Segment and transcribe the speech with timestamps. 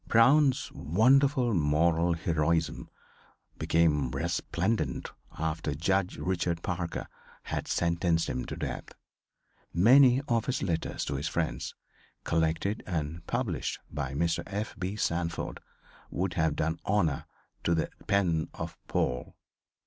[0.07, 2.89] Brown's wonderful moral heroism
[3.59, 7.07] became resplendent after Judge Richard Parker
[7.43, 8.95] had sentenced him to death.
[9.71, 11.75] Many of his letters to his friends,
[12.23, 14.41] collected and published by Mr.
[14.47, 14.73] F.
[14.79, 14.95] B.
[14.95, 15.59] Sanford,
[16.09, 17.25] would have done honor
[17.63, 19.35] to the pen of Paul.